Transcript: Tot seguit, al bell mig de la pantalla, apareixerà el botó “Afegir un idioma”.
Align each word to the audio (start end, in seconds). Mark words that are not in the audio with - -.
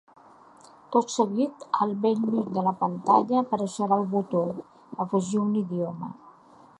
Tot 0.95 1.11
seguit, 1.15 1.65
al 1.87 1.93
bell 2.05 2.23
mig 2.23 2.49
de 2.57 2.63
la 2.69 2.73
pantalla, 2.81 3.43
apareixerà 3.43 3.99
el 4.03 4.07
botó 4.15 4.41
“Afegir 5.05 5.41
un 5.43 5.55
idioma”. 5.63 6.11